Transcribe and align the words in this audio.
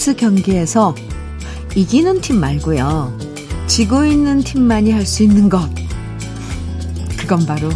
스포츠 0.00 0.16
경기에서 0.16 0.94
이기는 1.74 2.22
팀 2.22 2.40
말고요. 2.40 3.18
지고 3.66 4.06
있는 4.06 4.40
팀만이 4.40 4.92
할 4.92 5.04
수 5.04 5.22
있는 5.22 5.50
것. 5.50 5.68
그건 7.18 7.44
바로 7.44 7.68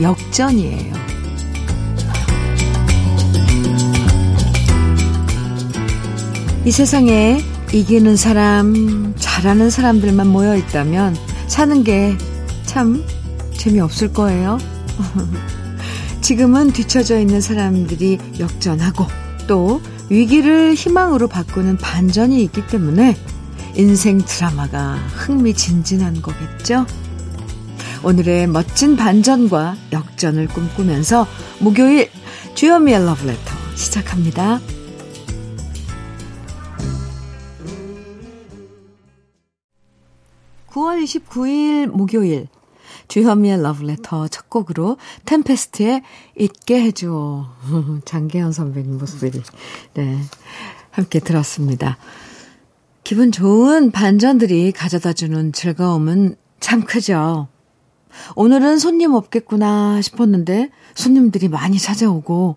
역전이에요. 0.00 0.94
이 6.64 6.70
세상에 6.70 7.42
이기는 7.72 8.14
사람, 8.14 9.12
잘하는 9.18 9.68
사람들만 9.68 10.28
모여 10.28 10.56
있다면 10.56 11.16
사는 11.48 11.82
게 11.82 12.16
참 12.66 13.02
재미없을 13.56 14.12
거예요. 14.12 14.58
지금은 16.22 16.70
뒤처져 16.70 17.18
있는 17.18 17.40
사람들이 17.40 18.18
역전하고 18.38 19.06
또 19.48 19.80
위기를 20.10 20.74
희망으로 20.74 21.28
바꾸는 21.28 21.76
반전이 21.76 22.42
있기 22.44 22.66
때문에 22.66 23.16
인생 23.74 24.18
드라마가 24.18 24.94
흥미진진한 24.94 26.22
거겠죠? 26.22 26.86
오늘의 28.02 28.46
멋진 28.46 28.96
반전과 28.96 29.76
역전을 29.92 30.48
꿈꾸면서 30.48 31.26
목요일 31.60 32.10
주현미의 32.54 33.04
러브레터 33.04 33.54
시작합니다. 33.74 34.60
9월 40.68 41.02
29일 41.02 41.86
목요일 41.86 42.48
주현미의 43.08 43.62
러브레터 43.62 44.28
첫 44.28 44.48
곡으로 44.48 44.96
템페스트의 45.24 46.02
잊게 46.38 46.82
해줘 46.82 47.46
장계현 48.04 48.52
선배님 48.52 48.98
모습이 48.98 49.30
네 49.94 50.18
함께 50.90 51.20
들었습니다. 51.20 51.98
기분 53.04 53.32
좋은 53.32 53.90
반전들이 53.90 54.72
가져다 54.72 55.12
주는 55.12 55.52
즐거움은 55.52 56.36
참 56.60 56.84
크죠. 56.84 57.48
오늘은 58.34 58.78
손님 58.78 59.14
없겠구나 59.14 60.02
싶었는데 60.02 60.70
손님들이 60.94 61.48
많이 61.48 61.78
찾아오고 61.78 62.56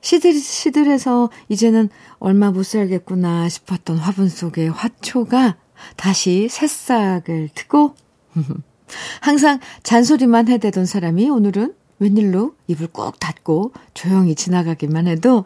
시들, 0.00 0.34
시들해서 0.34 1.30
이제는 1.48 1.88
얼마 2.18 2.50
못 2.50 2.64
살겠구나 2.64 3.48
싶었던 3.48 3.96
화분 3.96 4.28
속의 4.28 4.70
화초가 4.70 5.56
다시 5.96 6.48
새싹을 6.50 7.50
트고 7.54 7.94
항상 9.20 9.60
잔소리만 9.82 10.48
해대던 10.48 10.86
사람이 10.86 11.28
오늘은 11.28 11.74
웬일로 11.98 12.54
입을 12.66 12.88
꾹 12.88 13.18
닫고 13.18 13.72
조용히 13.94 14.34
지나가기만 14.34 15.06
해도 15.06 15.44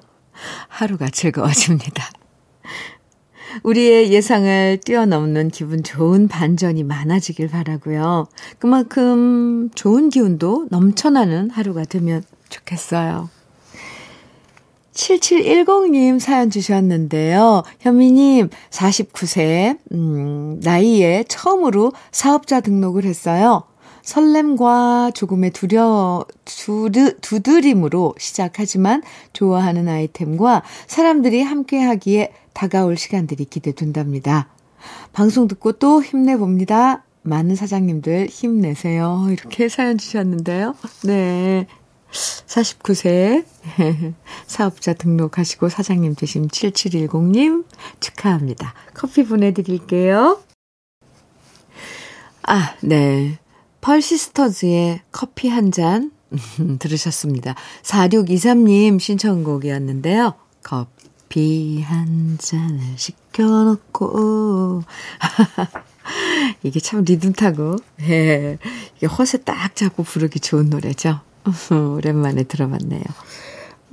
하루가 0.68 1.08
즐거워집니다. 1.08 2.10
우리의 3.62 4.12
예상을 4.12 4.78
뛰어넘는 4.84 5.48
기분 5.48 5.82
좋은 5.82 6.28
반전이 6.28 6.84
많아지길 6.84 7.48
바라고요. 7.48 8.28
그만큼 8.58 9.70
좋은 9.74 10.08
기운도 10.08 10.68
넘쳐나는 10.70 11.50
하루가 11.50 11.84
되면 11.84 12.22
좋겠어요. 12.48 13.28
7710님 14.92 16.18
사연 16.18 16.50
주셨는데요. 16.50 17.62
현미님, 17.80 18.50
49세, 18.70 19.78
음, 19.92 20.60
나이에 20.62 21.24
처음으로 21.28 21.92
사업자 22.10 22.60
등록을 22.60 23.04
했어요. 23.04 23.64
설렘과 24.02 25.12
조금의 25.14 25.50
두려, 25.50 26.24
두드, 26.44 27.20
두드림으로 27.20 28.14
시작하지만 28.18 29.02
좋아하는 29.32 29.88
아이템과 29.88 30.62
사람들이 30.86 31.42
함께 31.42 31.80
하기에 31.80 32.32
다가올 32.52 32.96
시간들이 32.96 33.44
기대된답니다. 33.44 34.48
방송 35.12 35.46
듣고 35.48 35.72
또 35.72 36.02
힘내봅니다. 36.02 37.04
많은 37.22 37.54
사장님들 37.54 38.28
힘내세요. 38.30 39.26
이렇게 39.30 39.68
사연 39.68 39.98
주셨는데요. 39.98 40.74
네. 41.04 41.66
49세 42.12 43.44
사업자 44.46 44.92
등록하시고 44.92 45.68
사장님 45.68 46.14
되신 46.14 46.48
7710님 46.48 47.64
축하합니다. 48.00 48.74
커피 48.94 49.24
보내드릴게요. 49.24 50.40
아, 52.42 52.74
네. 52.82 53.38
펄시스터즈의 53.80 55.00
커피 55.12 55.48
한 55.48 55.70
잔 55.70 56.10
들으셨습니다. 56.78 57.54
4623님 57.82 59.00
신청곡이었는데요. 59.00 60.34
커피 60.62 61.82
한 61.82 62.36
잔을 62.38 62.80
시켜놓고 62.96 64.82
이게 66.62 66.80
참 66.80 67.04
리듬 67.04 67.32
타고 67.32 67.76
예, 68.02 68.58
이게 68.96 69.06
허세 69.06 69.38
딱 69.38 69.74
잡고 69.76 70.02
부르기 70.02 70.40
좋은 70.40 70.70
노래죠. 70.70 71.20
오랜만에 71.96 72.44
들어봤네요. 72.44 73.02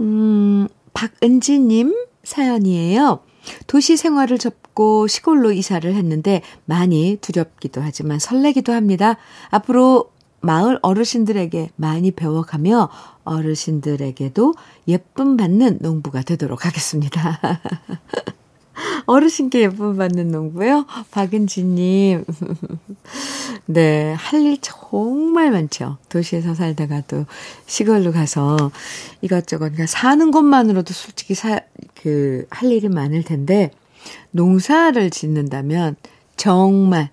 음, 0.02 0.68
박은지님 0.94 1.96
사연이에요. 2.24 3.20
도시 3.68 3.98
생활을 3.98 4.38
접고 4.38 5.08
시골로 5.08 5.52
이사를 5.52 5.94
했는데 5.94 6.42
많이 6.66 7.18
두렵기도 7.22 7.82
하지만 7.82 8.20
설레기도 8.20 8.74
합니다. 8.74 9.18
앞으로 9.50 10.12
마을 10.42 10.80
어르신들에게 10.82 11.72
많이 11.76 12.12
배워가며 12.12 12.90
어르신들에게도 13.24 14.54
예쁨 14.88 15.38
받는 15.38 15.80
농부가 15.82 16.22
되도록 16.22 16.66
하겠습니다. 16.66 17.40
어르신께 19.06 19.62
예쁨 19.62 19.98
받는 19.98 20.30
농부요? 20.30 20.86
박은지님. 21.12 22.26
네, 23.66 24.14
할 24.14 24.42
일 24.46 24.58
정말 24.62 25.52
많죠. 25.52 25.98
도시에서 26.10 26.54
살다가도 26.54 27.26
시골로 27.66 28.12
가서 28.12 28.72
이것저것, 29.22 29.66
그러니까 29.66 29.88
사는 29.88 30.32
것만으로도 30.32 30.94
솔직히 30.94 31.34
사, 31.34 31.60
그, 32.02 32.46
할 32.50 32.72
일이 32.72 32.88
많을 32.88 33.24
텐데, 33.24 33.72
농사를 34.32 35.10
짓는다면 35.10 35.96
정말 36.38 37.10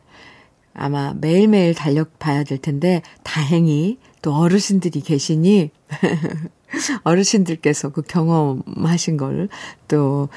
아마 0.74 1.14
매일매일 1.14 1.74
달력 1.74 2.18
봐야 2.18 2.44
될 2.44 2.58
텐데, 2.58 3.02
다행히 3.22 3.98
또 4.22 4.34
어르신들이 4.34 5.00
계시니, 5.00 5.70
어르신들께서 7.04 7.90
그 7.90 8.02
경험하신 8.02 9.16
걸 9.16 9.48
또 9.88 10.28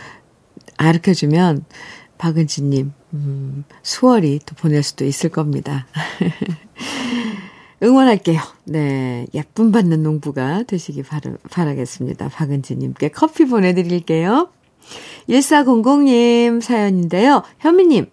가르쳐주면 0.77 1.65
박은지님, 2.17 2.93
음, 3.13 3.63
수월히 3.83 4.39
또 4.45 4.55
보낼 4.55 4.83
수도 4.83 5.05
있을 5.05 5.29
겁니다. 5.29 5.87
응원할게요. 7.83 8.41
네. 8.65 9.27
예쁨 9.35 9.71
받는 9.71 10.01
농부가 10.01 10.63
되시기 10.63 11.03
바라, 11.03 11.33
바라겠습니다. 11.51 12.29
박은지님께 12.29 13.09
커피 13.09 13.45
보내드릴게요. 13.45 14.49
1400님 15.29 16.61
사연인데요. 16.61 17.43
현미님, 17.59 18.07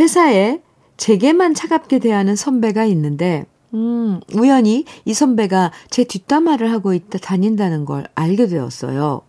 회사에 0.00 0.60
제게만 0.96 1.54
차갑게 1.54 2.00
대하는 2.00 2.34
선배가 2.34 2.84
있는데, 2.86 3.46
음, 3.74 4.20
우연히 4.34 4.86
이 5.04 5.14
선배가 5.14 5.72
제 5.90 6.04
뒷담화를 6.04 6.72
하고 6.72 6.94
있다 6.94 7.18
다닌다는 7.18 7.84
걸 7.84 8.08
알게 8.14 8.46
되었어요. 8.46 9.22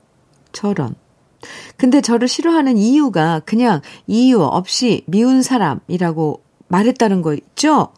저런. 0.54 0.96
근데 1.78 2.02
저를 2.02 2.28
싫어하는 2.28 2.78
이유가 2.78 3.42
그냥 3.46 3.82
이유 4.08 4.42
없이 4.42 5.04
미운 5.08 5.42
사람이라고 5.42 6.42
말했다는 6.68 7.22
거 7.22 7.34
있죠? 7.34 7.90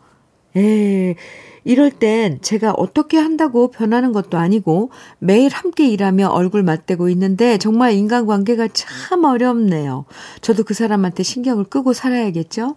에 0.55 1.15
이럴 1.63 1.91
땐 1.91 2.39
제가 2.41 2.71
어떻게 2.71 3.17
한다고 3.17 3.69
변하는 3.69 4.11
것도 4.13 4.37
아니고 4.37 4.91
매일 5.19 5.51
함께 5.53 5.87
일하며 5.87 6.29
얼굴 6.29 6.63
맞대고 6.63 7.09
있는데 7.09 7.57
정말 7.57 7.93
인간관계가 7.93 8.69
참 8.73 9.23
어렵네요. 9.23 10.05
저도 10.41 10.63
그 10.63 10.73
사람한테 10.73 11.23
신경을 11.23 11.65
끄고 11.65 11.93
살아야겠죠? 11.93 12.75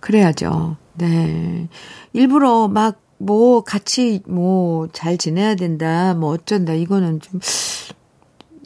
그래야죠. 0.00 0.76
네. 0.94 1.68
일부러 2.12 2.68
막 2.68 3.10
뭐 3.20 3.62
같이 3.62 4.22
뭐 4.26 4.88
잘 4.92 5.18
지내야 5.18 5.54
된다, 5.54 6.14
뭐 6.14 6.30
어쩐다, 6.30 6.72
이거는 6.72 7.20
좀 7.20 7.38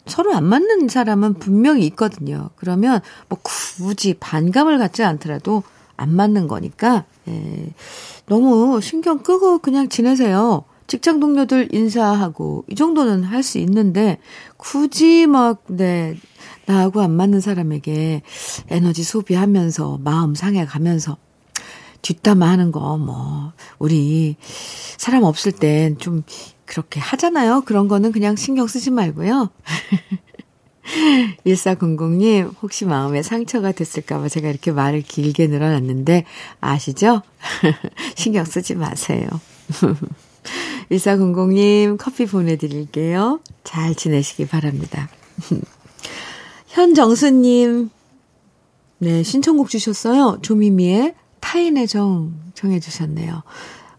서로 0.07 0.33
안 0.35 0.43
맞는 0.45 0.87
사람은 0.87 1.35
분명히 1.35 1.85
있거든요. 1.87 2.49
그러면 2.55 3.01
뭐 3.29 3.39
굳이 3.41 4.13
반감을 4.19 4.77
갖지 4.77 5.03
않더라도 5.03 5.63
안 5.97 6.13
맞는 6.13 6.47
거니까, 6.47 7.05
예, 7.27 7.73
너무 8.27 8.81
신경 8.81 9.19
끄고 9.19 9.59
그냥 9.59 9.89
지내세요. 9.89 10.65
직장 10.87 11.19
동료들 11.19 11.69
인사하고, 11.73 12.65
이 12.69 12.75
정도는 12.75 13.23
할 13.23 13.41
수 13.41 13.57
있는데, 13.59 14.19
굳이 14.57 15.25
막, 15.25 15.63
네, 15.67 16.15
나하고 16.67 17.01
안 17.01 17.11
맞는 17.11 17.41
사람에게 17.41 18.21
에너지 18.69 19.03
소비하면서, 19.03 19.99
마음 20.03 20.35
상해 20.35 20.63
가면서, 20.65 21.17
뒷담화 22.03 22.47
하는 22.47 22.71
거, 22.71 22.97
뭐, 22.97 23.53
우리, 23.79 24.35
사람 24.97 25.23
없을 25.23 25.51
땐 25.53 25.97
좀 25.97 26.21
그렇게 26.65 26.99
하잖아요. 26.99 27.63
그런 27.65 27.87
거는 27.87 28.11
그냥 28.11 28.35
신경 28.35 28.67
쓰지 28.67 28.91
말고요. 28.91 29.49
1400님, 31.45 32.53
혹시 32.61 32.85
마음에 32.85 33.23
상처가 33.23 33.71
됐을까봐 33.71 34.29
제가 34.29 34.49
이렇게 34.49 34.71
말을 34.71 35.01
길게 35.01 35.47
늘어놨는데, 35.47 36.25
아시죠? 36.61 37.21
신경 38.15 38.45
쓰지 38.45 38.75
마세요. 38.75 39.27
1400님, 40.91 41.97
커피 41.97 42.25
보내드릴게요. 42.25 43.39
잘 43.63 43.95
지내시기 43.95 44.47
바랍니다. 44.47 45.09
현정수님, 46.67 47.89
네, 48.99 49.23
신청곡 49.23 49.69
주셨어요. 49.69 50.39
조미미의 50.41 51.15
타인의 51.39 51.87
정 51.87 52.33
정해주셨네요. 52.53 53.43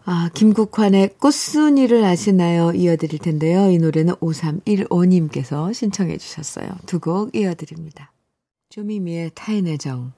아, 0.09 0.29
김국환의 0.33 1.15
꽃순이를 1.19 2.05
아시나요? 2.05 2.71
이어드릴 2.71 3.19
텐데요. 3.19 3.69
이 3.69 3.77
노래는 3.77 4.13
5315님께서 4.15 5.73
신청해 5.73 6.17
주셨어요. 6.17 6.69
두 6.85 6.99
곡 6.99 7.35
이어드립니다. 7.35 8.13
조미미의 8.69 9.31
타인의 9.35 9.77
정, 9.77 10.13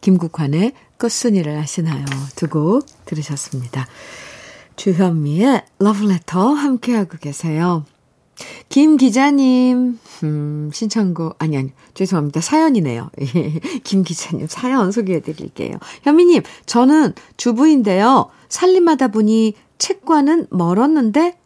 김국환의 0.00 0.72
꽃순이를 0.98 1.56
아시나요? 1.56 2.04
두 2.34 2.48
곡 2.48 2.86
들으셨습니다. 3.04 3.86
주현미의 4.74 5.62
러브레터 5.78 6.52
함께하고 6.52 7.16
계세요. 7.18 7.84
김 8.68 8.96
기자님, 8.96 9.98
음, 10.22 10.70
신청곡, 10.72 11.36
아니, 11.38 11.56
아니, 11.56 11.72
죄송합니다. 11.94 12.40
사연이네요. 12.40 13.10
김 13.84 14.02
기자님 14.02 14.46
사연 14.48 14.92
소개해 14.92 15.20
드릴게요. 15.20 15.76
현미님, 16.02 16.42
저는 16.66 17.14
주부인데요. 17.36 18.30
살림하다 18.48 19.08
보니 19.08 19.54
책과는 19.78 20.46
멀었는데, 20.50 21.38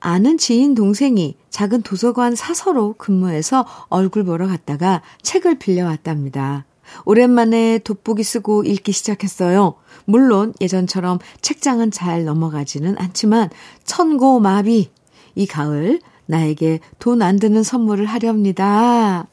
아는 0.00 0.36
지인 0.36 0.74
동생이 0.74 1.36
작은 1.50 1.82
도서관 1.82 2.34
사서로 2.34 2.94
근무해서 2.98 3.64
얼굴 3.88 4.24
보러 4.24 4.48
갔다가 4.48 5.00
책을 5.22 5.58
빌려왔답니다. 5.58 6.64
오랜만에 7.04 7.78
돋보기 7.78 8.22
쓰고 8.22 8.64
읽기 8.64 8.92
시작했어요. 8.92 9.74
물론 10.04 10.52
예전처럼 10.60 11.18
책장은 11.40 11.90
잘 11.90 12.24
넘어가지는 12.24 12.96
않지만 12.98 13.50
천고마비 13.84 14.90
이 15.34 15.46
가을 15.46 16.00
나에게 16.26 16.80
돈 16.98 17.22
안 17.22 17.38
드는 17.38 17.62
선물을 17.62 18.06
하렵니다. 18.06 19.26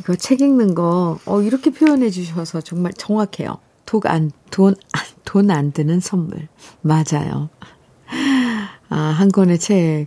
이거 0.00 0.14
책 0.16 0.40
읽는 0.40 0.74
거, 0.74 1.18
어, 1.26 1.42
이렇게 1.42 1.70
표현해 1.70 2.10
주셔서 2.10 2.60
정말 2.60 2.92
정확해요. 2.92 3.58
돈 3.86 4.00
안, 4.06 4.30
돈, 4.50 4.74
돈 5.24 5.50
안 5.50 5.72
드는 5.72 6.00
선물. 6.00 6.48
맞아요. 6.80 7.50
아, 8.88 8.96
한 8.96 9.28
권의 9.30 9.58
책. 9.58 10.06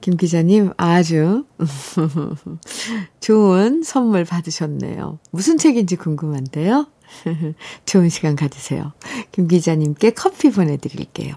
김 0.00 0.16
기자님, 0.16 0.72
아주 0.76 1.44
좋은 3.20 3.82
선물 3.82 4.24
받으셨네요. 4.24 5.18
무슨 5.32 5.58
책인지 5.58 5.96
궁금한데요? 5.96 6.86
좋은 7.86 8.08
시간 8.08 8.36
가지세요. 8.36 8.92
김 9.32 9.48
기자님께 9.48 10.10
커피 10.10 10.50
보내드릴게요. 10.50 11.34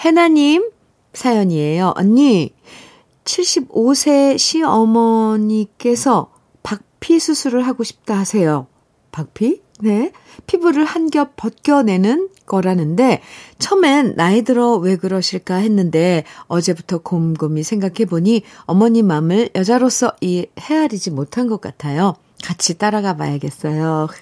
해나님, 0.00 0.70
사연이에요. 1.14 1.92
언니, 1.96 2.54
75세 3.24 4.38
시어머니께서 4.38 6.32
박피 6.62 7.18
수술을 7.20 7.66
하고 7.66 7.84
싶다 7.84 8.16
하세요. 8.18 8.66
박피? 9.12 9.62
네. 9.80 10.12
피부를 10.46 10.84
한 10.84 11.10
겹 11.10 11.36
벗겨내는 11.36 12.28
거라는데, 12.46 13.20
처음엔 13.58 14.14
나이 14.16 14.42
들어 14.42 14.76
왜 14.76 14.96
그러실까 14.96 15.56
했는데, 15.56 16.24
어제부터 16.46 16.98
곰곰이 16.98 17.62
생각해보니 17.62 18.42
어머니 18.62 19.02
마음을 19.02 19.50
여자로서 19.54 20.12
이 20.20 20.46
헤아리지 20.58 21.10
못한 21.10 21.46
것 21.46 21.60
같아요. 21.60 22.14
같이 22.44 22.78
따라가 22.78 23.16
봐야겠어요. 23.16 24.08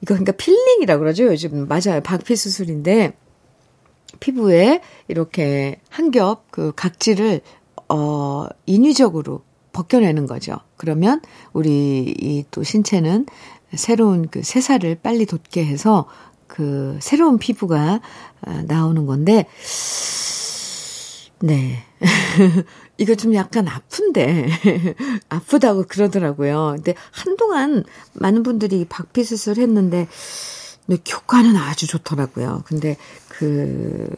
이거 0.00 0.14
그러니까 0.14 0.32
peeling이라고 0.32 1.00
그러죠. 1.00 1.24
요즘 1.26 1.66
맞아요. 1.68 2.00
박피 2.02 2.36
수술인데 2.36 3.14
피부에 4.24 4.80
이렇게 5.08 5.80
한 5.90 6.10
겹 6.10 6.44
그 6.50 6.72
각질을 6.74 7.40
어 7.90 8.46
인위적으로 8.66 9.42
벗겨내는 9.72 10.26
거죠. 10.26 10.56
그러면 10.76 11.20
우리 11.52 12.14
이 12.18 12.44
또 12.50 12.62
신체는 12.62 13.26
새로운 13.74 14.28
그 14.28 14.42
새살을 14.42 14.96
빨리 15.02 15.26
돋게 15.26 15.64
해서 15.64 16.06
그 16.46 16.96
새로운 17.00 17.38
피부가 17.38 18.00
아, 18.42 18.62
나오는 18.66 19.04
건데 19.06 19.46
네. 21.40 21.82
이거 22.96 23.14
좀 23.16 23.34
약간 23.34 23.66
아픈데, 23.68 24.46
아프다고 25.28 25.84
그러더라고요. 25.88 26.74
근데 26.76 26.94
한동안 27.10 27.84
많은 28.14 28.42
분들이 28.44 28.86
박피 28.88 29.24
수술 29.24 29.58
했는데, 29.58 30.06
근데 30.86 31.02
효과는 31.10 31.56
아주 31.56 31.86
좋더라고요. 31.86 32.62
근데 32.66 32.96
그 33.28 34.08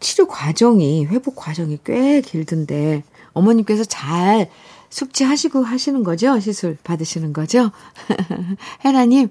치료 0.00 0.26
과정이 0.26 1.06
회복 1.06 1.36
과정이 1.36 1.78
꽤 1.84 2.20
길던데 2.20 3.02
어머님께서 3.32 3.84
잘 3.84 4.50
숙지하시고 4.90 5.62
하시는 5.62 6.02
거죠? 6.02 6.38
시술 6.40 6.76
받으시는 6.82 7.32
거죠? 7.32 7.70
해나님 8.84 9.28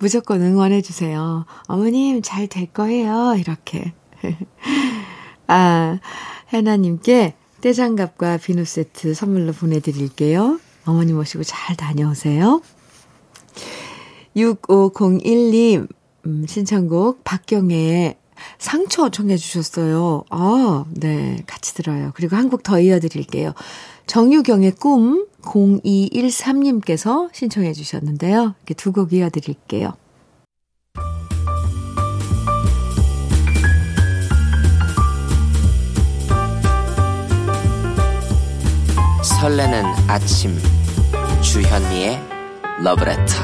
무조건 0.00 0.42
응원해 0.42 0.82
주세요. 0.82 1.44
어머님 1.66 2.22
잘 2.22 2.46
될 2.48 2.66
거예요. 2.72 3.34
이렇게. 3.38 3.92
아, 5.48 5.98
해나님께 6.52 7.34
떼장갑과 7.60 8.38
비누 8.38 8.64
세트 8.64 9.14
선물로 9.14 9.52
보내드릴게요. 9.52 10.60
어머니 10.84 11.12
모시고 11.12 11.42
잘 11.44 11.76
다녀오세요. 11.76 12.62
6501님, 14.36 15.88
음, 16.26 16.44
신청곡 16.46 17.24
박경애의 17.24 18.16
상처 18.58 19.08
청해 19.08 19.36
주셨어요. 19.36 20.24
아, 20.30 20.84
네. 20.90 21.38
같이 21.46 21.74
들어요. 21.74 22.12
그리고 22.14 22.36
한 22.36 22.50
곡 22.50 22.62
더 22.62 22.78
이어드릴게요. 22.80 23.54
정유경의 24.06 24.72
꿈 24.72 25.26
0213님께서 25.42 27.28
신청해 27.32 27.72
주셨는데요. 27.72 28.54
이렇게 28.58 28.74
두 28.74 28.92
곡 28.92 29.12
이어드릴게요. 29.12 29.94
설레는 39.22 39.84
아침 40.08 40.56
주현미의 41.42 42.20
러브레터 42.82 43.34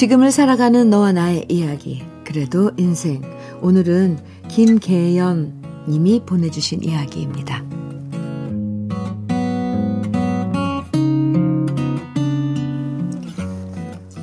지금을 0.00 0.30
살아가는 0.30 0.88
너와 0.88 1.12
나의 1.12 1.44
이야기. 1.50 2.02
그래도 2.24 2.70
인생. 2.78 3.20
오늘은 3.60 4.18
김계연 4.48 5.84
님이 5.90 6.22
보내주신 6.24 6.82
이야기입니다. 6.82 7.62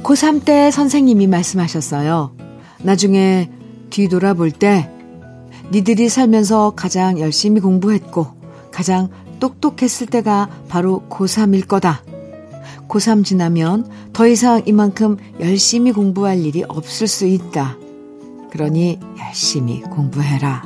고3 0.01 0.43
때 0.45 0.71
선생님이 0.71 1.27
말씀하셨어요. 1.27 2.31
나중에 2.81 3.51
뒤돌아볼 3.91 4.49
때 4.49 4.89
니들이 5.71 6.09
살면서 6.09 6.73
가장 6.75 7.19
열심히 7.19 7.61
공부했고 7.61 8.25
가장 8.71 9.09
똑똑했을 9.39 10.07
때가 10.07 10.49
바로 10.69 11.03
고3일 11.07 11.67
거다. 11.67 12.06
고3 12.87 13.23
지나면 13.25 13.89
더 14.13 14.27
이상 14.27 14.63
이만큼 14.65 15.17
열심히 15.39 15.91
공부할 15.91 16.45
일이 16.45 16.63
없을 16.67 17.07
수 17.07 17.25
있다. 17.25 17.77
그러니 18.51 18.99
열심히 19.19 19.81
공부해라. 19.81 20.63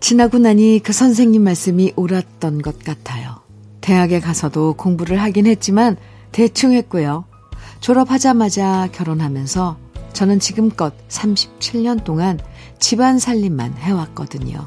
지나고 0.00 0.38
나니 0.38 0.80
그 0.82 0.92
선생님 0.92 1.42
말씀이 1.44 1.92
옳았던 1.96 2.62
것 2.62 2.78
같아요. 2.80 3.36
대학에 3.80 4.20
가서도 4.20 4.74
공부를 4.74 5.20
하긴 5.22 5.46
했지만 5.46 5.96
대충 6.32 6.72
했고요. 6.72 7.24
졸업하자마자 7.80 8.88
결혼하면서 8.92 9.76
저는 10.12 10.40
지금껏 10.40 10.94
37년 11.08 12.04
동안 12.04 12.38
집안 12.78 13.18
살림만 13.18 13.74
해왔거든요. 13.74 14.66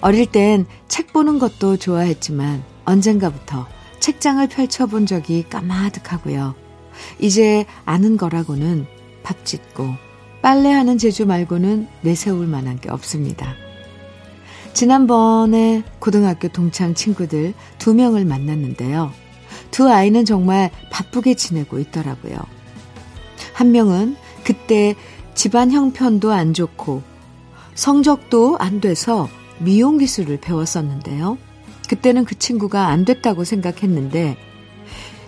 어릴 0.00 0.26
땐 0.26 0.66
책 0.86 1.12
보는 1.12 1.38
것도 1.38 1.78
좋아했지만 1.78 2.62
언젠가부터 2.84 3.66
책장을 4.00 4.46
펼쳐본 4.48 5.06
적이 5.06 5.44
까마득하고요. 5.48 6.54
이제 7.18 7.64
아는 7.84 8.16
거라고는 8.16 8.86
밥 9.22 9.44
짓고 9.44 9.94
빨래하는 10.42 10.98
재주 10.98 11.26
말고는 11.26 11.88
내세울 12.02 12.46
만한 12.46 12.78
게 12.78 12.90
없습니다. 12.90 13.54
지난번에 14.74 15.84
고등학교 16.00 16.48
동창 16.48 16.94
친구들 16.94 17.54
두 17.78 17.94
명을 17.94 18.24
만났는데요. 18.24 19.12
두 19.70 19.88
아이는 19.90 20.24
정말 20.24 20.70
바쁘게 20.90 21.34
지내고 21.34 21.78
있더라고요. 21.78 22.36
한 23.54 23.72
명은 23.72 24.16
그때 24.44 24.94
집안 25.34 25.70
형편도 25.70 26.32
안 26.32 26.52
좋고 26.52 27.02
성적도 27.74 28.56
안 28.58 28.80
돼서 28.80 29.28
미용 29.58 29.98
기술을 29.98 30.38
배웠었는데요. 30.40 31.38
그때는 31.88 32.24
그 32.24 32.38
친구가 32.38 32.88
안 32.88 33.04
됐다고 33.04 33.44
생각했는데 33.44 34.36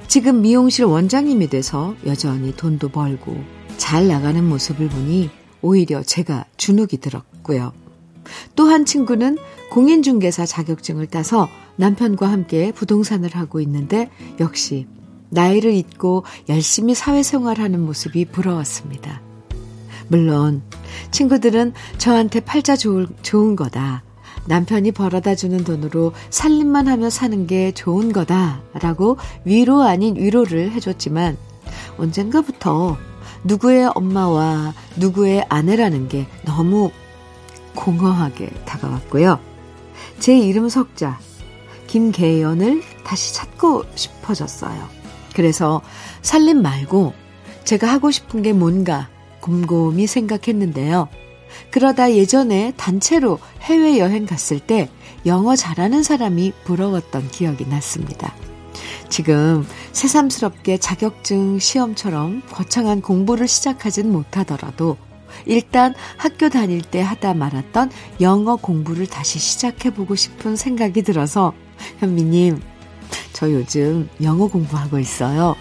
지금 0.08 0.42
미용실 0.42 0.84
원장님이 0.84 1.48
돼서 1.48 1.94
여전히 2.06 2.54
돈도 2.54 2.88
벌고 2.90 3.36
잘 3.76 4.08
나가는 4.08 4.42
모습을 4.44 4.88
보니 4.88 5.30
오히려 5.62 6.02
제가 6.02 6.44
주눅이 6.56 7.00
들었고요. 7.00 7.72
또 8.54 8.66
한 8.66 8.84
친구는 8.84 9.38
공인중개사 9.70 10.46
자격증을 10.46 11.06
따서 11.06 11.48
남편과 11.76 12.30
함께 12.30 12.72
부동산을 12.72 13.30
하고 13.34 13.60
있는데 13.60 14.10
역시 14.40 14.86
나이를 15.30 15.72
잊고 15.75 16.25
열심히 16.48 16.94
사회생활하는 16.94 17.80
모습이 17.80 18.26
부러웠습니다. 18.26 19.20
물론 20.08 20.62
친구들은 21.10 21.72
저한테 21.98 22.40
팔자 22.40 22.76
좋을, 22.76 23.08
좋은 23.22 23.56
거다. 23.56 24.02
남편이 24.46 24.92
벌어다 24.92 25.34
주는 25.34 25.62
돈으로 25.64 26.12
살림만 26.30 26.88
하며 26.88 27.10
사는 27.10 27.46
게 27.46 27.72
좋은 27.72 28.12
거다. 28.12 28.62
라고 28.74 29.16
위로 29.44 29.82
아닌 29.82 30.16
위로를 30.16 30.72
해줬지만 30.72 31.36
언젠가부터 31.98 32.96
누구의 33.44 33.90
엄마와 33.94 34.74
누구의 34.96 35.46
아내라는 35.48 36.08
게 36.08 36.26
너무 36.44 36.90
공허하게 37.74 38.50
다가왔고요. 38.64 39.38
제 40.18 40.36
이름 40.36 40.68
석자, 40.68 41.18
김계연을 41.86 42.82
다시 43.04 43.34
찾고 43.34 43.84
싶어졌어요. 43.94 44.88
그래서 45.34 45.82
살림 46.22 46.62
말고 46.62 47.12
제가 47.64 47.86
하고 47.86 48.10
싶은 48.10 48.42
게 48.42 48.52
뭔가 48.52 49.08
곰곰이 49.40 50.06
생각했는데요. 50.06 51.08
그러다 51.70 52.12
예전에 52.12 52.73
단체로 52.76 53.38
해외여행 53.62 54.26
갔을 54.26 54.61
때 54.61 54.88
영어 55.26 55.56
잘하는 55.56 56.02
사람이 56.02 56.52
부러웠던 56.64 57.28
기억이 57.30 57.66
났습니다. 57.66 58.35
지금 59.08 59.66
새삼스럽게 59.92 60.78
자격증 60.78 61.58
시험처럼 61.58 62.42
거창한 62.50 63.00
공부를 63.02 63.49
시작하진 63.49 64.11
못하더라도 64.12 64.96
일단 65.44 65.94
학교 66.16 66.49
다닐 66.49 66.82
때 66.82 67.00
하다 67.00 67.35
말았던 67.35 67.90
영어 68.20 68.56
공부를 68.56 69.06
다시 69.06 69.38
시작해보고 69.38 70.14
싶은 70.14 70.56
생각이 70.56 71.02
들어서 71.02 71.52
현미님, 71.99 72.61
저 73.32 73.50
요즘 73.50 74.08
영어 74.23 74.49
공부하고 74.49 74.99
있어요. 74.99 75.54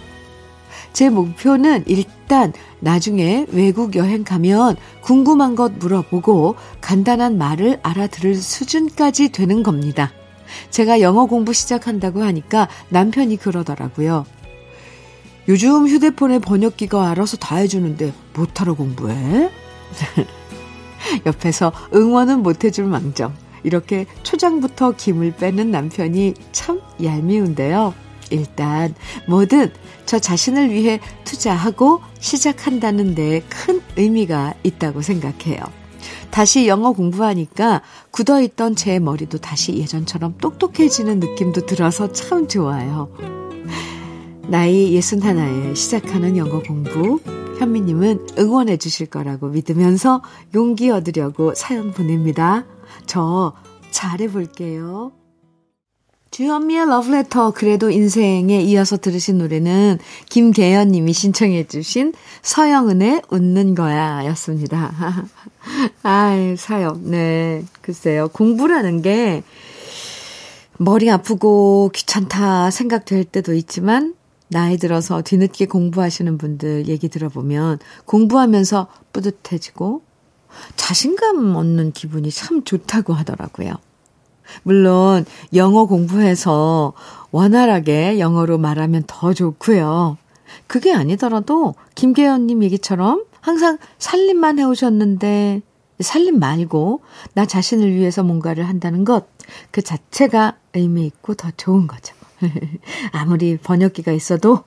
제 0.95 1.09
목표는 1.09 1.83
일단 1.87 2.53
나중에 2.79 3.47
외국 3.51 3.97
여행 3.97 4.23
가면 4.23 4.77
궁금한 5.01 5.53
것 5.53 5.73
물어보고 5.73 6.55
간단한 6.79 7.37
말을 7.37 7.79
알아들을 7.83 8.35
수준까지 8.35 9.33
되는 9.33 9.61
겁니다. 9.61 10.13
제가 10.69 11.01
영어 11.01 11.25
공부 11.25 11.51
시작한다고 11.51 12.23
하니까 12.23 12.69
남편이 12.87 13.35
그러더라고요. 13.35 14.25
요즘 15.49 15.85
휴대폰에 15.85 16.39
번역기가 16.39 17.09
알아서 17.09 17.35
다 17.35 17.57
해주는데 17.57 18.13
못하러 18.33 18.73
공부해? 18.73 19.51
옆에서 21.25 21.73
응원은 21.93 22.41
못해줄 22.41 22.85
망정. 22.85 23.33
이렇게 23.63 24.05
초장부터 24.23 24.93
김을 24.95 25.33
빼는 25.35 25.71
남편이 25.71 26.35
참 26.53 26.79
얄미운데요. 27.03 28.04
일단 28.29 28.93
뭐든 29.27 29.71
저 30.05 30.19
자신을 30.19 30.71
위해 30.71 30.99
투자하고 31.23 32.01
시작한다는 32.19 33.15
데 33.15 33.43
큰 33.49 33.81
의미가 33.97 34.53
있다고 34.63 35.01
생각해요. 35.01 35.59
다시 36.29 36.67
영어 36.67 36.91
공부하니까 36.91 37.81
굳어있던 38.11 38.75
제 38.75 38.99
머리도 38.99 39.37
다시 39.37 39.77
예전처럼 39.77 40.35
똑똑해지는 40.39 41.19
느낌도 41.19 41.65
들어서 41.65 42.11
참 42.11 42.47
좋아요. 42.47 43.09
나이 44.47 44.91
61에 44.91 45.75
시작하는 45.75 46.37
영어 46.37 46.61
공부, 46.61 47.19
현미님은 47.57 48.27
응원해 48.37 48.77
주실 48.77 49.07
거라고 49.07 49.47
믿으면서 49.47 50.21
용기 50.53 50.89
얻으려고 50.91 51.53
사연 51.55 51.91
보냅니다. 51.91 52.65
저 53.05 53.53
잘해볼게요. 53.91 55.13
주현미의 56.35 56.87
러브레터 56.87 57.51
그래도 57.51 57.89
인생에 57.89 58.59
이어서 58.59 58.97
들으신 58.97 59.37
노래는 59.37 59.99
김계연 60.27 60.89
님이 60.89 61.13
신청해 61.13 61.67
주신 61.67 62.11
서영은의 62.41 63.21
웃는 63.29 63.73
거야 63.73 64.25
였습니다. 64.25 64.93
아이 66.03 66.57
사연 66.57 67.09
네 67.09 67.63
글쎄요 67.81 68.27
공부라는 68.27 69.01
게 69.01 69.43
머리 70.77 71.09
아프고 71.09 71.89
귀찮다 71.95 72.69
생각될 72.69 73.23
때도 73.23 73.53
있지만 73.53 74.13
나이 74.49 74.75
들어서 74.75 75.21
뒤늦게 75.21 75.67
공부하시는 75.67 76.37
분들 76.37 76.89
얘기 76.89 77.07
들어보면 77.07 77.79
공부하면서 78.03 78.87
뿌듯해지고 79.13 80.01
자신감 80.75 81.55
얻는 81.55 81.93
기분이 81.93 82.29
참 82.29 82.65
좋다고 82.65 83.13
하더라고요. 83.13 83.75
물론 84.63 85.25
영어 85.53 85.85
공부해서 85.85 86.93
원활하게 87.31 88.19
영어로 88.19 88.57
말하면 88.57 89.03
더 89.07 89.33
좋고요. 89.33 90.17
그게 90.67 90.93
아니더라도 90.93 91.75
김계연님 91.95 92.63
얘기처럼 92.63 93.25
항상 93.41 93.77
살림만 93.99 94.59
해오셨는데 94.59 95.61
살림 95.99 96.39
말고 96.39 97.01
나 97.33 97.45
자신을 97.45 97.93
위해서 97.93 98.23
뭔가를 98.23 98.67
한다는 98.67 99.03
것 99.05 99.35
그 99.71 99.81
자체가 99.81 100.57
의미 100.73 101.05
있고 101.05 101.33
더 101.35 101.51
좋은 101.55 101.87
거죠. 101.87 102.15
아무리 103.11 103.57
번역기가 103.57 104.11
있어도 104.11 104.63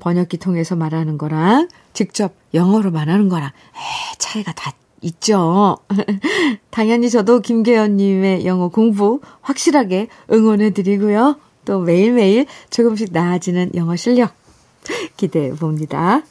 번역기 0.00 0.38
통해서 0.38 0.76
말하는 0.76 1.18
거랑 1.18 1.68
직접 1.92 2.34
영어로 2.52 2.90
말하는 2.90 3.28
거랑 3.28 3.48
에, 3.48 4.16
차이가 4.18 4.52
다 4.52 4.72
있죠. 5.04 5.76
당연히 6.70 7.10
저도 7.10 7.40
김계연님의 7.40 8.46
영어 8.46 8.68
공부 8.68 9.20
확실하게 9.40 10.08
응원해드리고요. 10.32 11.36
또 11.64 11.80
매일매일 11.80 12.46
조금씩 12.70 13.10
나아지는 13.12 13.70
영어 13.74 13.96
실력 13.96 14.34
기대해 15.16 15.52
봅니다. 15.52 16.22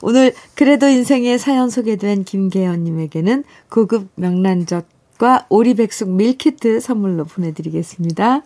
오늘 0.00 0.32
그래도 0.54 0.88
인생의 0.88 1.38
사연 1.38 1.70
소개된 1.70 2.24
김계연님에게는 2.24 3.44
고급 3.68 4.08
명란젓과 4.14 5.46
오리백숙 5.48 6.10
밀키트 6.10 6.80
선물로 6.80 7.24
보내드리겠습니다. 7.24 8.42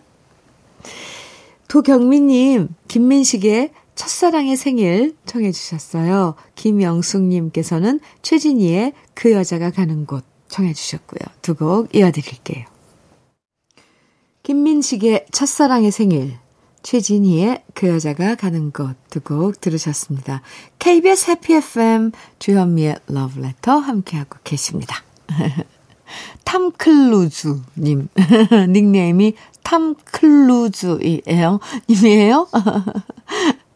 도경민님, 1.69 2.69
김민식의 2.87 3.71
첫사랑의 3.99 4.55
생일 4.55 5.17
청해 5.25 5.51
주셨어요. 5.51 6.35
김영숙님께서는 6.55 7.99
최진희의 8.21 8.93
그 9.13 9.33
여자가 9.33 9.71
가는 9.71 10.05
곳 10.05 10.23
청해 10.47 10.73
주셨고요. 10.73 11.19
두 11.41 11.53
곡 11.55 11.93
이어드릴게요. 11.93 12.63
김민식의 14.43 15.25
첫사랑의 15.33 15.91
생일, 15.91 16.37
최진희의 16.81 17.63
그 17.73 17.89
여자가 17.89 18.35
가는 18.35 18.71
곳 18.71 18.95
두 19.09 19.19
곡 19.19 19.59
들으셨습니다. 19.59 20.43
KBS 20.79 21.31
해피 21.31 21.55
FM 21.55 22.13
주현미의 22.39 22.99
러브레터 23.07 23.79
함께하고 23.79 24.37
계십니다. 24.45 25.03
탐클루즈님 26.45 28.07
닉네임이 28.69 29.33
탐클루즈이에요. 29.63 31.59
님이에요? 31.89 32.47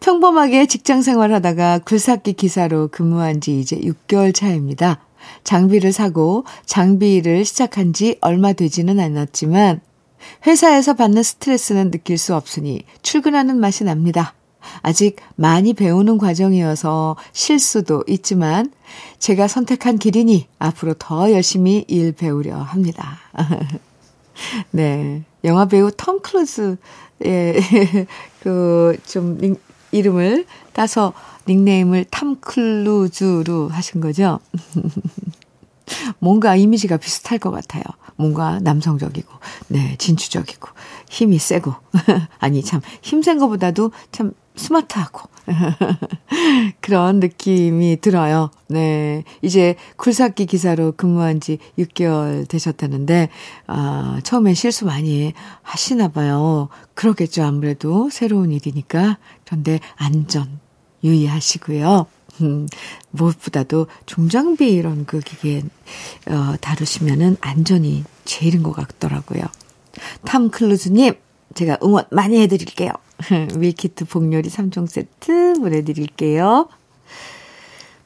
평범하게 0.00 0.66
직장 0.66 1.02
생활하다가 1.02 1.80
굴삭기 1.80 2.34
기사로 2.34 2.88
근무한 2.88 3.40
지 3.40 3.58
이제 3.58 3.76
6개월 3.78 4.34
차입니다. 4.34 5.00
장비를 5.44 5.92
사고 5.92 6.44
장비를 6.66 7.44
시작한 7.44 7.92
지 7.92 8.16
얼마 8.20 8.52
되지는 8.52 9.00
않았지만 9.00 9.80
회사에서 10.46 10.94
받는 10.94 11.22
스트레스는 11.22 11.90
느낄 11.90 12.16
수 12.16 12.34
없으니 12.34 12.84
출근하는 13.02 13.58
맛이 13.58 13.84
납니다. 13.84 14.34
아직 14.82 15.16
많이 15.36 15.72
배우는 15.72 16.18
과정이어서 16.18 17.16
실수도 17.32 18.04
있지만 18.06 18.72
제가 19.18 19.48
선택한 19.48 19.98
길이니 19.98 20.46
앞으로 20.58 20.94
더 20.94 21.32
열심히 21.32 21.84
일 21.88 22.12
배우려 22.12 22.56
합니다. 22.56 23.18
네. 24.70 25.22
영화 25.44 25.66
배우 25.66 25.90
톰 25.90 26.20
클루즈의 26.20 26.76
그 28.42 28.96
좀 29.06 29.38
이름을 29.92 30.46
따서 30.72 31.12
닉네임을 31.48 32.04
탐클루즈로 32.10 33.68
하신 33.68 34.00
거죠? 34.00 34.38
뭔가 36.18 36.56
이미지가 36.56 36.98
비슷할 36.98 37.38
것 37.38 37.50
같아요. 37.50 37.82
뭔가 38.16 38.58
남성적이고, 38.60 39.32
네, 39.68 39.96
진취적이고, 39.96 40.68
힘이 41.08 41.38
세고. 41.38 41.72
아니, 42.40 42.62
참, 42.62 42.80
힘센 43.00 43.38
것보다도 43.38 43.92
참 44.10 44.32
스마트하고. 44.58 45.28
그런 46.80 47.20
느낌이 47.20 47.98
들어요. 48.00 48.50
네. 48.68 49.24
이제 49.40 49.76
굴삭기 49.96 50.46
기사로 50.46 50.92
근무한 50.96 51.40
지 51.40 51.58
6개월 51.78 52.46
되셨다는데, 52.48 53.30
아, 53.66 54.20
처음엔 54.22 54.54
실수 54.54 54.84
많이 54.84 55.32
하시나 55.62 56.08
봐요. 56.08 56.68
그러겠죠. 56.94 57.44
아무래도 57.44 58.10
새로운 58.10 58.52
일이니까. 58.52 59.18
그런데 59.46 59.80
안전 59.96 60.60
유의하시고요. 61.02 62.06
음, 62.42 62.68
무엇보다도 63.10 63.86
중장비 64.06 64.70
이런 64.70 65.06
그 65.06 65.20
기계, 65.20 65.62
어, 66.26 66.54
다루시면은 66.60 67.36
안전이 67.40 68.04
제일인 68.24 68.62
것 68.62 68.72
같더라고요. 68.72 69.42
탐 70.24 70.50
클루즈님, 70.50 71.14
제가 71.54 71.78
응원 71.82 72.04
많이 72.10 72.40
해드릴게요. 72.40 72.92
밀키트 73.56 74.06
복요리 74.06 74.48
3종 74.48 74.88
세트 74.88 75.54
보내드릴게요. 75.60 76.68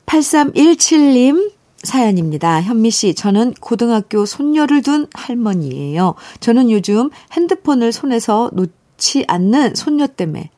8317님 0.07 1.52
사연입니다. 1.83 2.62
현미 2.62 2.90
씨, 2.90 3.14
저는 3.14 3.54
고등학교 3.54 4.25
손녀를 4.25 4.83
둔 4.83 5.09
할머니예요. 5.14 6.14
저는 6.40 6.71
요즘 6.71 7.11
핸드폰을 7.33 7.92
손에서 7.92 8.50
놓지 8.52 9.25
않는 9.26 9.75
손녀 9.75 10.07
때문에 10.07 10.50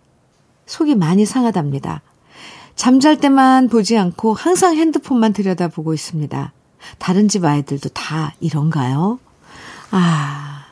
속이 0.66 0.94
많이 0.94 1.25
상하답니다. 1.25 2.02
잠잘 2.76 3.18
때만 3.18 3.68
보지 3.68 3.96
않고 3.96 4.34
항상 4.34 4.76
핸드폰만 4.76 5.32
들여다보고 5.32 5.94
있습니다. 5.94 6.52
다른 6.99 7.28
집 7.28 7.44
아이들도 7.44 7.88
다 7.90 8.34
이런가요? 8.40 9.18
아, 9.90 10.66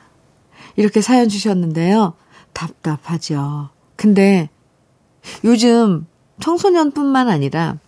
이렇게 0.77 1.01
사연 1.01 1.29
주셨는데요. 1.29 2.15
답답하죠. 2.53 3.71
근데 3.97 4.51
요즘 5.45 6.07
청소년뿐만 6.41 7.29
아니라 7.29 7.79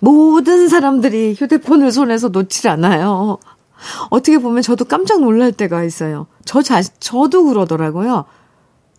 모든 0.00 0.68
사람들이 0.68 1.34
휴대폰을 1.38 1.92
손에서 1.92 2.28
놓질 2.28 2.68
않아요. 2.68 3.38
어떻게 4.10 4.38
보면 4.38 4.62
저도 4.62 4.84
깜짝 4.84 5.20
놀랄 5.20 5.52
때가 5.52 5.84
있어요. 5.84 6.26
저 6.44 6.62
자, 6.62 6.82
저도 6.82 7.44
그러더라고요. 7.44 8.24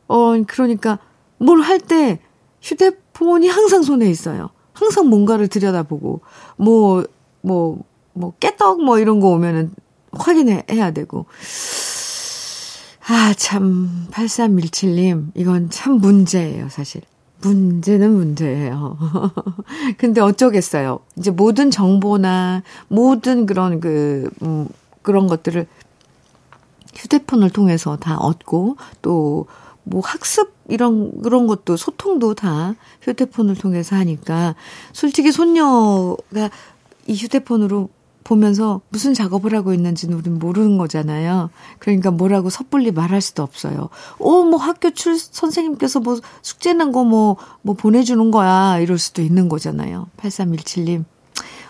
어, 0.07 0.43
그러니까 0.47 0.99
뭘 1.37 1.61
할 1.61 1.79
때 1.79 2.19
휴대폰이 2.61 3.47
항상 3.47 3.83
손에 3.83 4.09
있어요. 4.09 4.49
항상 4.73 5.07
뭔가를 5.09 5.47
들여다보고, 5.47 6.21
뭐, 6.57 7.03
뭐, 7.41 7.79
뭐, 8.13 8.33
깨떡 8.39 8.83
뭐 8.83 8.99
이런 8.99 9.19
거 9.19 9.29
오면은 9.29 9.71
확인해야 10.11 10.91
되고. 10.91 11.25
아, 13.07 13.33
참, 13.37 14.07
8317님, 14.11 15.31
이건 15.35 15.69
참 15.69 15.97
문제예요, 15.97 16.69
사실. 16.69 17.01
문제는 17.41 18.11
문제예요. 18.11 18.97
근데 19.97 20.21
어쩌겠어요. 20.21 20.99
이제 21.17 21.29
모든 21.29 21.69
정보나 21.69 22.63
모든 22.87 23.45
그런 23.45 23.79
그, 23.79 24.29
음, 24.41 24.67
그런 25.03 25.27
것들을 25.27 25.67
휴대폰을 26.95 27.51
통해서 27.51 27.97
다 27.97 28.17
얻고 28.17 28.77
또 29.01 29.45
뭐 29.85 30.01
학습 30.03 30.53
이런 30.67 31.21
그런 31.21 31.47
것도 31.47 31.77
소통도 31.77 32.33
다 32.33 32.75
휴대폰을 33.01 33.55
통해서 33.55 33.95
하니까 33.95 34.55
솔직히 34.93 35.31
손녀가 35.31 36.49
이 37.07 37.13
휴대폰으로 37.13 37.89
보면서 38.25 38.81
무슨 38.89 39.13
작업을 39.13 39.55
하고 39.55 39.71
있는지는 39.73 40.17
우린 40.17 40.39
모르는 40.39 40.77
거잖아요. 40.77 41.51
그러니까 41.79 42.09
뭐라고 42.11 42.49
섣불리 42.49 42.91
말할 42.91 43.21
수도 43.21 43.43
없어요. 43.43 43.89
어, 44.17 44.43
뭐 44.43 44.57
학교 44.57 44.89
출, 44.89 45.17
선생님께서 45.17 45.99
뭐 45.99 46.19
숙제 46.41 46.73
난거 46.73 47.03
뭐, 47.05 47.37
뭐 47.61 47.75
보내주는 47.75 48.31
거야. 48.31 48.79
이럴 48.79 48.97
수도 48.97 49.21
있는 49.21 49.47
거잖아요. 49.47 50.07
8317님. 50.17 51.05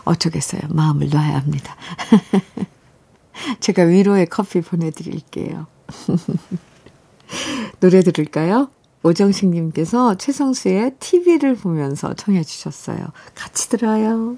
어쩌겠어요. 0.06 0.62
마음을 0.70 1.10
놔야 1.10 1.36
합니다. 1.36 1.76
제가 3.60 3.84
위로의 3.84 4.28
커피 4.28 4.62
보내드릴게요. 4.62 5.68
노래 7.82 8.02
들을까요? 8.02 8.70
오정식님께서 9.04 10.15
최성수의 10.15 10.96
TV를 11.00 11.56
보면서 11.56 12.13
청해 12.13 12.44
주셨어요. 12.44 13.08
같이 13.36 13.68
들어요. 13.70 14.38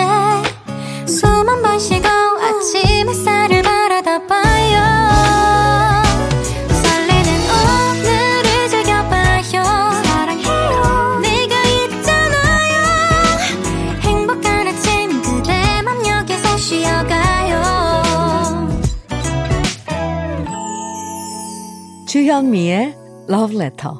주현미의 22.11 22.97
Love 23.29 23.55
Letter 23.55 23.95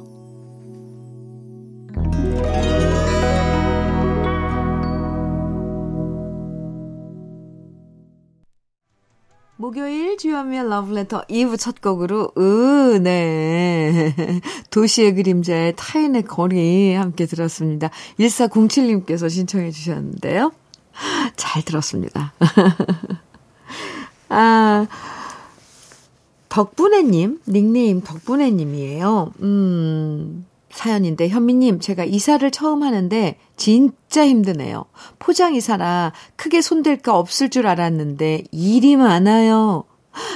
목요일 9.55 10.17
주현미의 10.17 10.67
러브레터 10.67 11.21
2부 11.27 11.57
첫 11.57 11.79
곡으로 11.79 12.33
으, 12.37 12.99
네. 13.01 14.13
도시의 14.71 15.15
그림자의 15.15 15.75
타인의 15.77 16.23
거리 16.23 16.93
함께 16.93 17.25
들었습니다. 17.25 17.91
1407님께서 18.19 19.29
신청해 19.29 19.71
주셨는데요. 19.71 20.51
잘 21.37 21.61
들었습니다. 21.63 22.33
아, 24.27 24.87
덕분에님, 26.51 27.39
닉네임 27.47 28.01
덕분에님이에요. 28.01 29.31
음, 29.41 30.45
사연인데, 30.69 31.29
현미님, 31.29 31.79
제가 31.79 32.03
이사를 32.03 32.51
처음 32.51 32.83
하는데, 32.83 33.37
진짜 33.55 34.27
힘드네요. 34.27 34.83
포장 35.17 35.55
이사라 35.55 36.11
크게 36.35 36.59
손댈 36.61 36.97
거 36.97 37.17
없을 37.17 37.49
줄 37.49 37.67
알았는데, 37.67 38.43
일이 38.51 38.97
많아요. 38.97 39.85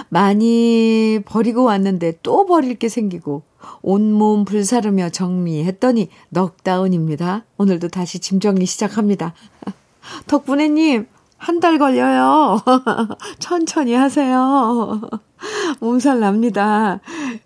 많이 0.07 1.19
버리고 1.25 1.65
왔는데 1.65 2.19
또 2.23 2.45
버릴 2.45 2.75
게 2.75 2.87
생기고, 2.87 3.43
온몸 3.81 4.45
불사르며 4.45 5.09
정리했더니 5.09 6.07
넉다운입니다. 6.29 7.43
오늘도 7.57 7.89
다시 7.89 8.19
짐 8.19 8.39
정리 8.39 8.65
시작합니다. 8.65 9.33
덕분에님, 10.27 11.07
한 11.45 11.59
달 11.59 11.77
걸려요. 11.77 12.59
천천히 13.37 13.93
하세요. 13.93 14.99
몸살 15.79 16.19
납니다. 16.19 16.99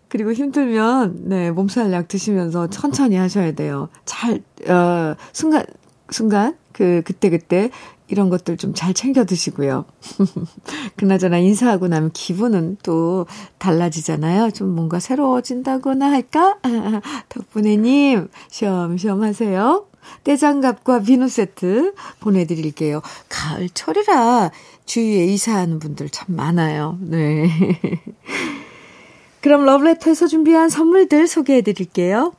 그리고 0.07 0.31
힘들면, 0.31 1.23
네, 1.25 1.51
몸살약 1.51 2.07
드시면서 2.07 2.67
천천히 2.69 3.17
하셔야 3.17 3.51
돼요. 3.51 3.89
잘, 4.05 4.41
어, 4.69 5.15
순간, 5.33 5.65
순간, 6.09 6.55
그, 6.71 7.01
그때 7.03 7.29
그때 7.29 7.71
이런 8.07 8.29
것들 8.29 8.55
좀 8.57 8.73
잘 8.73 8.93
챙겨 8.93 9.25
드시고요. 9.25 9.83
그나저나 10.95 11.37
인사하고 11.39 11.89
나면 11.89 12.11
기분은 12.13 12.77
또 12.81 13.27
달라지잖아요. 13.57 14.51
좀 14.51 14.69
뭔가 14.75 14.99
새로워진다거나 14.99 16.09
할까? 16.09 16.57
덕분에님, 17.27 18.29
쉬엄쉬엄 18.49 19.23
하세요. 19.23 19.85
떼장갑과 20.23 21.01
비누 21.01 21.27
세트 21.27 21.93
보내드릴게요. 22.19 23.01
가을철이라 23.29 24.51
주위에 24.85 25.25
이사하는 25.25 25.79
분들 25.79 26.09
참 26.09 26.35
많아요. 26.35 26.97
네. 27.01 27.49
그럼 29.41 29.65
러브레터에서 29.65 30.27
준비한 30.27 30.69
선물들 30.69 31.27
소개해 31.27 31.61
드릴게요. 31.61 32.33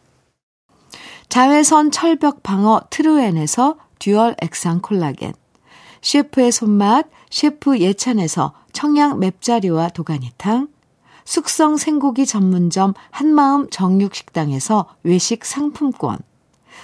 자외선 1.28 1.90
철벽 1.90 2.42
방어 2.42 2.82
트루엔에서 2.90 3.76
dual 3.98 4.34
액상 4.42 4.80
콜라겐. 4.80 5.32
셰프의 6.02 6.50
손맛 6.52 7.06
셰프 7.30 7.78
예찬에서 7.78 8.54
청양 8.72 9.20
맵자리와 9.20 9.90
도가니탕. 9.90 10.68
숙성 11.24 11.76
생고기 11.76 12.26
전문점 12.26 12.94
한마음 13.10 13.70
정육식당에서 13.70 14.86
외식 15.04 15.44
상품권. 15.44 16.18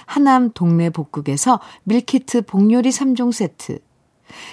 하남 0.07 0.51
동네 0.53 0.89
복국에서 0.89 1.59
밀키트 1.83 2.43
복요리 2.43 2.89
3종 2.89 3.31
세트. 3.31 3.79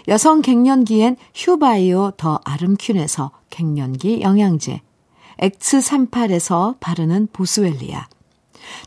여성 0.08 0.42
갱년기엔 0.42 1.16
휴바이오 1.34 2.12
더 2.16 2.40
아름퀸에서 2.44 3.30
갱년기 3.48 4.20
영양제. 4.20 4.82
X38에서 5.38 6.76
바르는 6.80 7.28
보스웰리아. 7.32 8.06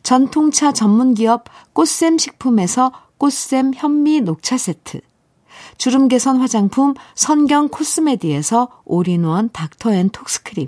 전통차 0.03 0.71
전문기업 0.71 1.45
꽃샘 1.73 2.17
식품에서 2.17 2.91
꽃샘 3.17 3.73
현미 3.75 4.21
녹차 4.21 4.57
세트. 4.57 5.01
주름 5.77 6.07
개선 6.07 6.37
화장품 6.37 6.93
선경 7.15 7.69
코스메디에서 7.69 8.81
올인원 8.85 9.49
닥터앤 9.51 10.09
톡스크림. 10.09 10.67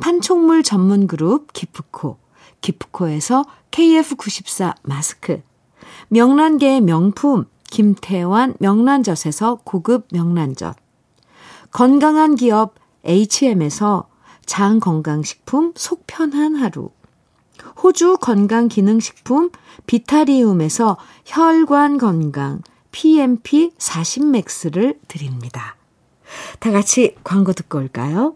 판촉물 0.00 0.62
전문 0.62 1.06
그룹 1.06 1.52
기프코. 1.52 2.18
기프코에서 2.60 3.44
KF94 3.70 4.74
마스크. 4.82 5.42
명란계의 6.08 6.80
명품 6.80 7.44
김태환 7.70 8.54
명란젓에서 8.58 9.60
고급 9.64 10.08
명란젓. 10.12 10.76
건강한 11.70 12.34
기업 12.34 12.74
HM에서 13.04 14.08
장 14.44 14.80
건강식품 14.80 15.72
속편한 15.76 16.56
하루. 16.56 16.90
호주 17.82 18.16
건강기능식품 18.20 19.50
비타리움에서 19.86 20.96
혈관 21.26 21.98
건강 21.98 22.62
PMP 22.90 23.70
40맥스를 23.78 24.98
드립니다. 25.06 25.76
다 26.58 26.70
같이 26.70 27.14
광고 27.22 27.52
듣고 27.52 27.78
올까요? 27.78 28.34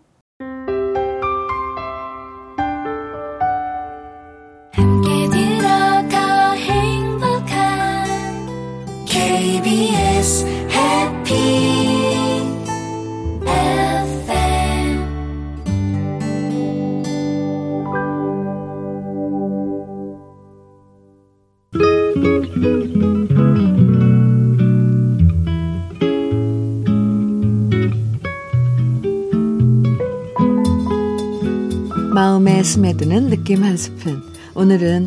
느낌 33.44 33.62
한 33.62 33.76
스푼. 33.76 34.22
오늘은 34.54 35.06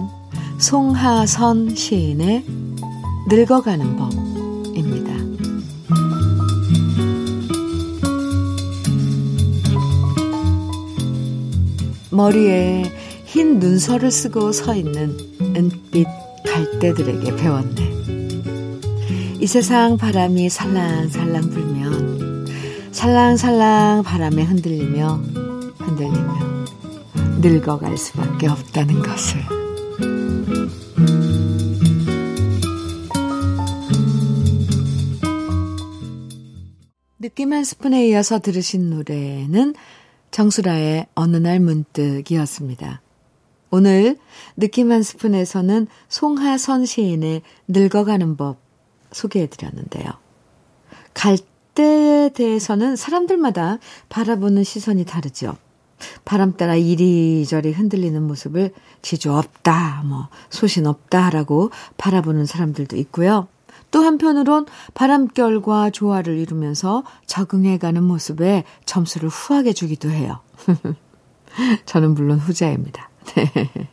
송하선 0.59 1.73
시인의 1.73 2.45
늙어가는 3.27 3.97
법입니다. 3.97 5.11
머리에 12.11 12.83
흰 13.25 13.57
눈설을 13.57 14.11
쓰고 14.11 14.51
서 14.51 14.75
있는 14.75 15.17
은빛 15.41 16.05
갈대들에게 16.45 17.35
배웠네. 17.37 17.91
이 19.39 19.47
세상 19.47 19.97
바람이 19.97 20.51
살랑살랑 20.51 21.49
불면 21.49 22.45
살랑살랑 22.91 24.03
바람에 24.03 24.43
흔들리며 24.43 25.23
흔들리며 25.79 26.26
늙어갈 27.47 27.95
수밖에 27.97 28.49
없다는 28.49 29.01
것을. 29.01 29.39
느낌 37.19 37.53
한 37.53 37.63
스푼에 37.63 38.09
이어서 38.09 38.39
들으신 38.39 38.89
노래는 38.89 39.75
정수라의 40.31 41.07
어느 41.15 41.37
날 41.37 41.61
문득이었습니다. 41.61 43.01
오늘 43.71 44.17
느낌 44.57 44.91
한 44.91 45.01
스푼에서는 45.01 45.87
송하선 46.09 46.85
시인의 46.85 47.43
늙어가는 47.69 48.35
법 48.35 48.57
소개해드렸는데요. 49.13 50.05
갈대에 51.13 52.29
대해서는 52.33 52.97
사람들마다 52.97 53.77
바라보는 54.09 54.65
시선이 54.65 55.05
다르죠. 55.05 55.55
바람 56.25 56.53
따라 56.55 56.75
이리저리 56.75 57.71
흔들리는 57.71 58.21
모습을 58.21 58.71
지주 59.01 59.33
없다, 59.33 60.03
뭐, 60.05 60.27
소신 60.49 60.85
없다라고 60.85 61.71
바라보는 61.97 62.45
사람들도 62.45 62.97
있고요. 62.97 63.47
또 63.89 64.01
한편으론 64.01 64.65
바람결과 64.93 65.91
조화를 65.91 66.37
이루면서 66.37 67.03
적응해가는 67.25 68.03
모습에 68.03 68.63
점수를 68.85 69.29
후하게 69.29 69.73
주기도 69.73 70.09
해요. 70.09 70.39
저는 71.85 72.13
물론 72.13 72.37
후자입니다. 72.37 73.09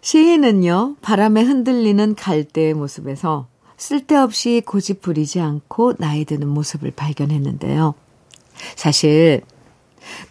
시인은요, 0.00 0.96
바람에 1.02 1.42
흔들리는 1.42 2.14
갈대의 2.14 2.74
모습에서 2.74 3.48
쓸데없이 3.76 4.62
고집 4.64 5.02
부리지 5.02 5.40
않고 5.40 5.94
나이 5.94 6.24
드는 6.24 6.48
모습을 6.48 6.92
발견했는데요. 6.92 7.94
사실 8.76 9.42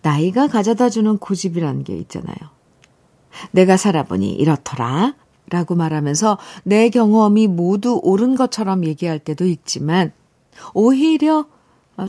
나이가 0.01 0.47
가져다 0.47 0.89
주는 0.89 1.17
고집이라는 1.17 1.83
게 1.83 1.97
있잖아요. 1.97 2.35
내가 3.51 3.77
살아보니 3.77 4.31
이렇더라. 4.33 5.15
라고 5.49 5.75
말하면서 5.75 6.37
내 6.63 6.89
경험이 6.89 7.47
모두 7.47 8.01
옳은 8.03 8.35
것처럼 8.35 8.83
얘기할 8.83 9.17
때도 9.19 9.45
있지만, 9.45 10.11
오히려 10.73 11.45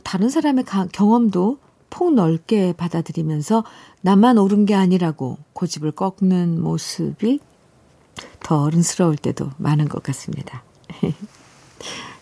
다른 0.03 0.29
사람의 0.29 0.65
경험도 0.93 1.59
폭넓게 1.91 2.73
받아들이면서 2.73 3.65
나만 4.01 4.39
옳은 4.39 4.67
게 4.67 4.75
아니라고 4.75 5.39
고집을 5.53 5.93
꺾는 5.93 6.61
모습이 6.61 7.41
더 8.41 8.63
어른스러울 8.63 9.17
때도 9.17 9.51
많은 9.57 9.89
것 9.89 10.03
같습니다. 10.03 10.63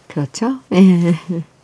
그렇죠? 0.09 0.59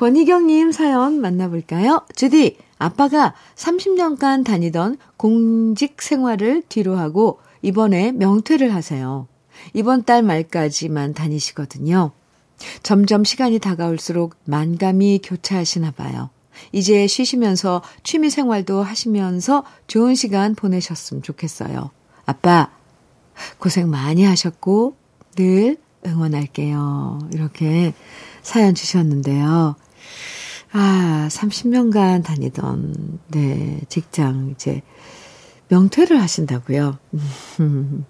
권희경님 0.00 0.72
사연 0.72 1.20
만나볼까요? 1.20 2.06
주디, 2.16 2.56
아빠가 2.78 3.34
30년간 3.54 4.46
다니던 4.46 4.96
공직 5.18 6.00
생활을 6.00 6.62
뒤로 6.70 6.96
하고 6.96 7.38
이번에 7.60 8.10
명퇴를 8.12 8.74
하세요. 8.74 9.28
이번 9.74 10.04
달 10.04 10.22
말까지만 10.22 11.12
다니시거든요. 11.12 12.12
점점 12.82 13.24
시간이 13.24 13.58
다가올수록 13.58 14.36
만감이 14.46 15.20
교차하시나 15.22 15.90
봐요. 15.90 16.30
이제 16.72 17.06
쉬시면서 17.06 17.82
취미 18.02 18.30
생활도 18.30 18.82
하시면서 18.82 19.64
좋은 19.86 20.14
시간 20.14 20.54
보내셨으면 20.54 21.22
좋겠어요. 21.22 21.90
아빠, 22.24 22.70
고생 23.58 23.90
많이 23.90 24.24
하셨고, 24.24 24.96
늘 25.36 25.76
응원할게요. 26.06 27.18
이렇게 27.34 27.92
사연 28.40 28.74
주셨는데요. 28.74 29.76
아, 30.72 31.28
30년간 31.30 32.22
다니던, 32.22 33.18
네, 33.28 33.80
직장, 33.88 34.50
이제, 34.50 34.82
명퇴를 35.68 36.20
하신다고요. 36.20 36.98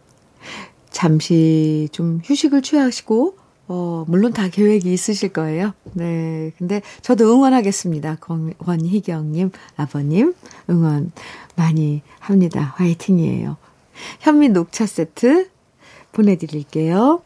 잠시 0.91 1.89
좀 1.93 2.21
휴식을 2.25 2.63
취하시고, 2.63 3.37
어, 3.73 4.05
물론 4.09 4.33
다 4.33 4.49
계획이 4.49 4.93
있으실 4.93 5.29
거예요. 5.29 5.75
네. 5.93 6.51
근데 6.59 6.83
저도 7.03 7.33
응원하겠습니다. 7.33 8.17
권, 8.17 8.53
권희경님, 8.59 9.53
아버님, 9.77 10.35
응원 10.69 11.13
많이 11.55 12.03
합니다. 12.19 12.75
화이팅이에요. 12.77 13.57
현미 14.19 14.49
녹차 14.49 14.87
세트 14.87 15.51
보내드릴게요. 16.11 17.23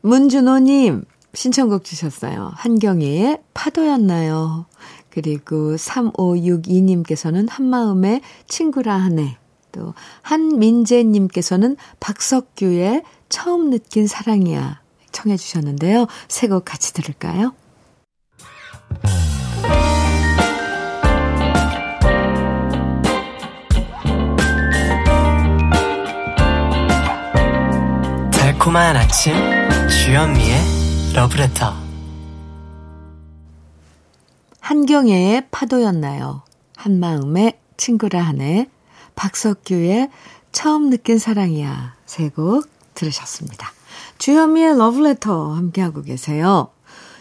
문준호님, 0.00 1.04
신청곡 1.34 1.84
주셨어요. 1.84 2.52
한경애의 2.54 3.38
파도였나요? 3.54 4.66
그리고 5.10 5.74
3562님께서는 5.76 7.48
한마음의 7.50 8.20
친구라 8.48 8.94
하네. 8.94 9.36
또 9.72 9.94
한민재님께서는 10.22 11.76
박석규의 12.00 13.02
처음 13.28 13.70
느낀 13.70 14.06
사랑이야 14.06 14.80
청해 15.12 15.36
주셨는데요. 15.36 16.06
새 16.28 16.48
곡 16.48 16.64
같이 16.64 16.92
들을까요? 16.92 17.54
달콤한 28.32 28.96
아침 28.96 29.34
주현미의 29.88 30.71
러브레터 31.14 31.74
한경애의 34.60 35.48
파도였나요? 35.50 36.42
한마음의 36.76 37.58
친구라 37.76 38.22
하네. 38.22 38.68
박석규의 39.14 40.08
처음 40.52 40.88
느낀 40.90 41.18
사랑이야. 41.18 41.94
세 42.06 42.28
곡 42.30 42.66
들으셨습니다. 42.94 43.68
주현미의 44.18 44.78
러브레터 44.78 45.52
함께하고 45.52 46.02
계세요. 46.02 46.70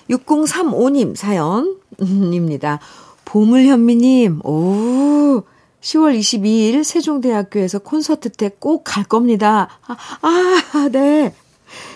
6035님 0.09 1.15
사연입니다. 1.15 2.79
보물현미님, 3.25 4.41
오, 4.45 5.43
10월 5.81 6.17
22일 6.19 6.83
세종대학교에서 6.83 7.79
콘서트 7.79 8.29
때 8.29 8.49
꼭 8.49 8.83
갈 8.83 9.03
겁니다. 9.03 9.67
아, 9.87 9.95
아, 10.21 10.89
네. 10.91 11.33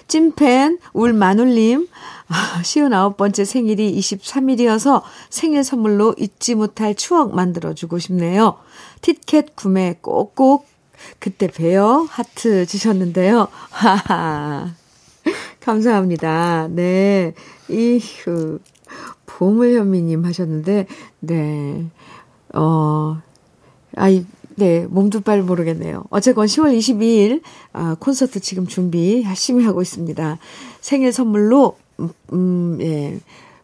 찐팬 0.07 0.79
울마눌님, 0.93 1.87
아, 2.27 2.61
59번째 2.61 3.45
생일이 3.45 3.97
23일이어서 3.97 5.01
생일 5.29 5.63
선물로 5.63 6.15
잊지 6.17 6.55
못할 6.55 6.95
추억 6.95 7.35
만들어주고 7.35 7.99
싶네요. 7.99 8.57
티켓 9.01 9.55
구매 9.55 9.97
꼭꼭 10.01 10.67
그때 11.19 11.47
봬요. 11.47 12.07
하트 12.09 12.65
주셨는데요. 12.65 13.47
감사합니다. 15.61 16.67
네. 16.69 17.33
이휴. 17.69 18.59
보물현미님 19.25 20.23
하셨는데, 20.23 20.87
네. 21.19 21.85
어, 22.53 23.21
아이, 23.95 24.25
네, 24.55 24.85
몸도 24.87 25.21
빨 25.21 25.41
모르겠네요. 25.41 26.05
어쨌건 26.09 26.45
10월 26.45 26.77
22일, 26.77 27.41
아, 27.73 27.95
콘서트 27.99 28.39
지금 28.39 28.67
준비 28.67 29.23
열심히 29.23 29.65
하고 29.65 29.81
있습니다. 29.81 30.37
생일 30.79 31.11
선물로, 31.11 31.77
음, 31.99 32.09
음 32.31 32.77
예, 32.81 33.19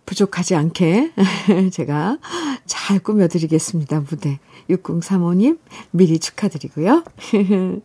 부족하지 0.05 0.55
않게 0.55 1.11
제가 1.71 2.17
잘 2.65 2.99
꾸며드리겠습니다, 2.99 4.01
무대. 4.09 4.39
6035님, 4.69 5.59
미리 5.91 6.19
축하드리고요. 6.19 7.03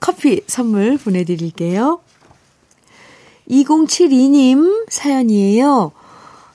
커피 0.00 0.42
선물 0.46 0.98
보내드릴게요. 0.98 2.00
2072님 3.48 4.86
사연이에요. 4.88 5.92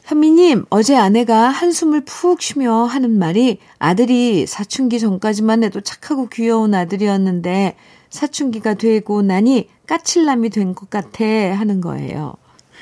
현미님, 0.07 0.63
어제 0.69 0.95
아내가 0.95 1.49
한숨을 1.49 2.05
푹 2.05 2.41
쉬며 2.41 2.85
하는 2.85 3.19
말이 3.19 3.59
아들이 3.77 4.47
사춘기 4.47 5.01
전까지만 5.01 5.65
해도 5.65 5.81
착하고 5.81 6.29
귀여운 6.29 6.73
아들이었는데 6.73 7.75
사춘기가 8.09 8.75
되고 8.75 9.21
나니 9.21 9.67
까칠남이 9.85 10.49
된 10.51 10.75
것 10.75 10.89
같아 10.89 11.25
하는 11.25 11.81
거예요. 11.81 12.35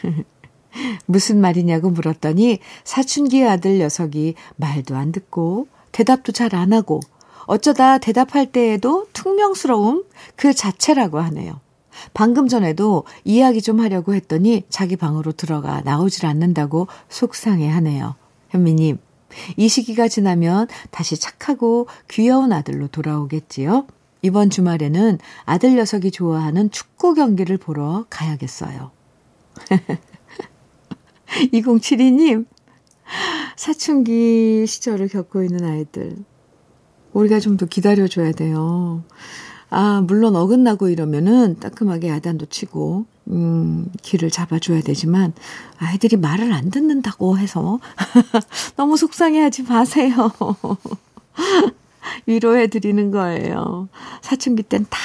무슨 1.07 1.41
말이냐고 1.41 1.89
물었더니 1.89 2.59
사춘기 2.83 3.43
아들 3.43 3.79
녀석이 3.79 4.35
말도 4.57 4.95
안 4.95 5.11
듣고 5.11 5.67
대답도 5.93 6.31
잘 6.31 6.53
안 6.53 6.73
하고 6.73 6.99
어쩌다 7.47 7.97
대답할 7.97 8.51
때에도 8.51 9.07
퉁명스러움 9.13 10.03
그 10.35 10.53
자체라고 10.53 11.19
하네요. 11.21 11.59
방금 12.13 12.47
전에도 12.47 13.03
이야기 13.23 13.61
좀 13.61 13.79
하려고 13.79 14.13
했더니 14.13 14.63
자기 14.69 14.95
방으로 14.95 15.31
들어가 15.31 15.81
나오질 15.81 16.25
않는다고 16.25 16.87
속상해 17.09 17.67
하네요. 17.69 18.15
현미님, 18.49 18.97
이 19.57 19.67
시기가 19.67 20.07
지나면 20.07 20.67
다시 20.91 21.17
착하고 21.17 21.87
귀여운 22.09 22.53
아들로 22.53 22.87
돌아오겠지요? 22.87 23.87
이번 24.21 24.49
주말에는 24.49 25.19
아들 25.45 25.75
녀석이 25.75 26.11
좋아하는 26.11 26.71
축구 26.71 27.13
경기를 27.13 27.57
보러 27.57 28.05
가야겠어요. 28.09 28.91
2072님, 31.53 32.45
사춘기 33.55 34.65
시절을 34.67 35.09
겪고 35.09 35.43
있는 35.43 35.63
아이들. 35.65 36.15
우리가 37.13 37.39
좀 37.39 37.57
더 37.57 37.65
기다려줘야 37.65 38.31
돼요. 38.33 39.03
아, 39.69 40.01
물론 40.05 40.35
어긋나고 40.35 40.89
이러면은 40.89 41.59
따끔하게 41.59 42.09
야단도 42.09 42.47
치고, 42.47 43.05
음, 43.29 43.89
길을 44.01 44.29
잡아줘야 44.29 44.81
되지만, 44.81 45.33
아이들이 45.77 46.17
말을 46.17 46.53
안 46.53 46.69
듣는다고 46.69 47.37
해서, 47.37 47.79
너무 48.77 48.97
속상해 48.97 49.41
하지 49.41 49.63
마세요. 49.63 50.31
위로해 52.27 52.67
드리는 52.67 53.11
거예요. 53.11 53.89
사춘기 54.21 54.63
땐 54.63 54.85
다 54.89 54.99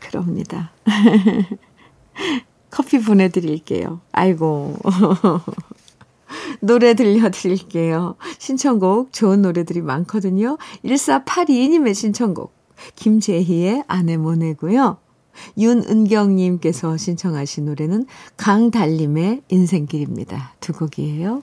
그럽니다. 0.00 0.70
커피 2.70 2.98
보내드릴게요. 3.00 4.00
아이고. 4.12 4.76
노래 6.60 6.94
들려드릴게요. 6.94 8.16
신청곡 8.38 9.12
좋은 9.12 9.42
노래들이 9.42 9.82
많거든요. 9.82 10.58
1482님의 10.84 11.94
신청곡. 11.94 12.55
김재희의 12.96 13.84
아내모네고요. 13.86 14.98
윤은경님께서 15.58 16.96
신청하신 16.96 17.66
노래는 17.66 18.06
강달림의 18.36 19.42
인생길입니다. 19.48 20.54
두 20.60 20.72
곡이에요. 20.72 21.42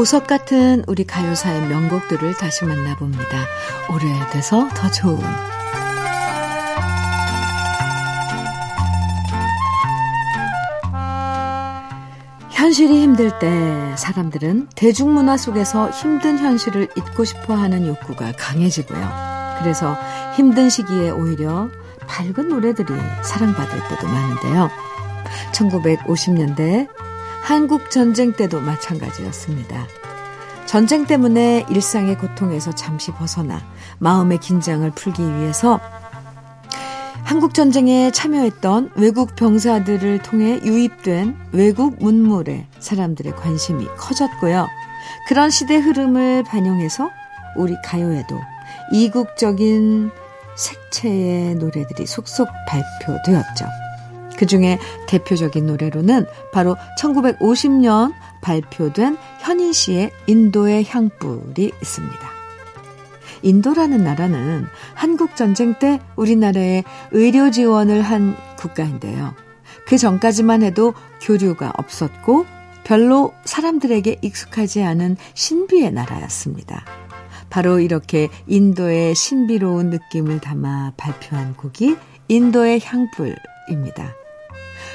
보석 0.00 0.26
같은 0.26 0.82
우리 0.86 1.04
가요사의 1.04 1.68
명곡들을 1.68 2.32
다시 2.38 2.64
만나봅니다. 2.64 3.46
오래돼서 3.92 4.66
더 4.70 4.90
좋은. 4.90 5.20
현실이 12.48 13.02
힘들 13.02 13.38
때 13.38 13.94
사람들은 13.96 14.68
대중문화 14.74 15.36
속에서 15.36 15.90
힘든 15.90 16.38
현실을 16.38 16.88
잊고 16.96 17.24
싶어 17.24 17.54
하는 17.54 17.86
욕구가 17.86 18.32
강해지고요. 18.38 19.06
그래서 19.58 19.98
힘든 20.34 20.70
시기에 20.70 21.10
오히려 21.10 21.68
밝은 22.06 22.48
노래들이 22.48 22.94
사랑받을 23.22 23.88
때도 23.90 24.06
많은데요. 24.06 24.70
1950년대 25.52 26.88
한국 27.42 27.90
전쟁 27.90 28.32
때도 28.32 28.60
마찬가지였습니다. 28.60 29.86
전쟁 30.66 31.04
때문에 31.04 31.66
일상의 31.68 32.16
고통에서 32.16 32.72
잠시 32.72 33.10
벗어나 33.10 33.60
마음의 33.98 34.38
긴장을 34.38 34.88
풀기 34.92 35.22
위해서 35.22 35.80
한국 37.24 37.54
전쟁에 37.54 38.10
참여했던 38.10 38.92
외국 38.96 39.34
병사들을 39.36 40.22
통해 40.22 40.60
유입된 40.64 41.36
외국 41.52 41.96
문물에 41.98 42.66
사람들의 42.78 43.34
관심이 43.36 43.86
커졌고요. 43.96 44.68
그런 45.26 45.50
시대 45.50 45.76
흐름을 45.76 46.44
반영해서 46.44 47.10
우리 47.56 47.74
가요에도 47.84 48.38
이국적인 48.92 50.10
색채의 50.56 51.54
노래들이 51.56 52.06
속속 52.06 52.48
발표되었죠. 52.68 53.79
그 54.40 54.46
중에 54.46 54.78
대표적인 55.06 55.66
노래로는 55.66 56.24
바로 56.50 56.74
1950년 56.98 58.14
발표된 58.40 59.18
현인 59.40 59.74
씨의 59.74 60.10
인도의 60.26 60.86
향불이 60.88 61.72
있습니다. 61.82 62.30
인도라는 63.42 64.02
나라는 64.02 64.64
한국 64.94 65.36
전쟁 65.36 65.74
때 65.78 66.00
우리나라에 66.16 66.84
의료 67.10 67.50
지원을 67.50 68.00
한 68.00 68.34
국가인데요. 68.56 69.34
그 69.86 69.98
전까지만 69.98 70.62
해도 70.62 70.94
교류가 71.20 71.74
없었고 71.76 72.46
별로 72.82 73.34
사람들에게 73.44 74.20
익숙하지 74.22 74.82
않은 74.82 75.18
신비의 75.34 75.92
나라였습니다. 75.92 76.86
바로 77.50 77.78
이렇게 77.78 78.30
인도의 78.46 79.14
신비로운 79.14 79.90
느낌을 79.90 80.40
담아 80.40 80.94
발표한 80.96 81.58
곡이 81.58 81.98
인도의 82.28 82.80
향불입니다. 82.82 84.19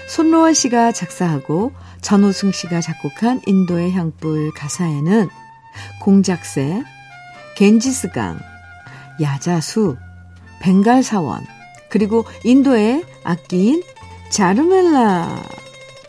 손로원 0.08 0.54
씨가 0.54 0.92
작사하고 0.92 1.72
전호승 2.02 2.52
씨가 2.52 2.82
작곡한 2.82 3.42
인도의 3.46 3.92
향불 3.92 4.52
가사에는 4.54 5.30
공작새, 6.02 6.84
겐지스강, 7.58 8.40
야자수, 9.22 9.98
벵갈사원, 10.60 11.46
그리고 11.90 12.26
인도의 12.44 13.04
악기인 13.24 13.84
자르멜라, 14.30 15.44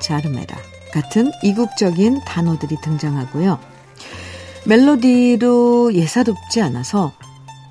자르메라 0.00 0.56
같은 0.92 1.30
이국적인 1.42 2.20
단어들이 2.24 2.76
등장하고요. 2.82 3.58
멜로디로 4.66 5.94
예사롭지 5.94 6.60
않아서 6.60 7.12